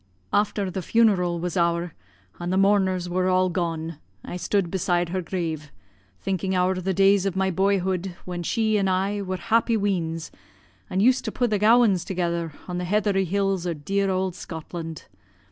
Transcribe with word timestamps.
"After 0.33 0.71
the 0.71 0.81
funeral 0.81 1.39
was 1.39 1.55
ower, 1.55 1.93
and 2.39 2.51
the 2.51 2.57
mourners 2.57 3.07
were 3.07 3.27
all 3.27 3.49
gone, 3.49 3.99
I 4.25 4.35
stood 4.35 4.71
beside 4.71 5.09
her 5.09 5.21
grave, 5.21 5.71
thinking 6.19 6.55
ower 6.55 6.73
the 6.73 6.91
days 6.91 7.27
of 7.27 7.35
my 7.35 7.51
boyhood, 7.51 8.15
when 8.25 8.41
she 8.41 8.77
and 8.77 8.89
I 8.89 9.21
were 9.21 9.37
happy 9.37 9.77
weans, 9.77 10.31
an' 10.89 11.01
used 11.01 11.23
to 11.25 11.31
pu' 11.31 11.45
the 11.45 11.59
gowans 11.59 12.03
together 12.03 12.51
on 12.67 12.79
the 12.79 12.85
heathery 12.85 13.25
hills 13.25 13.67
o' 13.67 13.75
dear 13.75 14.09
auld 14.09 14.33
Scotland. 14.33 15.05